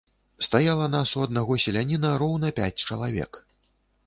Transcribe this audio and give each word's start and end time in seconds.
Стаяла 0.45 0.87
нас 0.95 1.13
у 1.19 1.21
аднаго 1.27 1.57
селяніна 1.65 2.11
роўна 2.25 2.51
пяць 2.61 2.83
чалавек. 2.89 3.41